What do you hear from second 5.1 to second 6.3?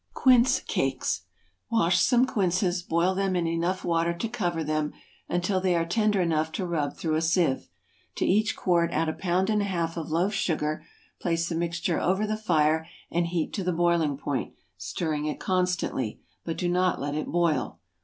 until they are tender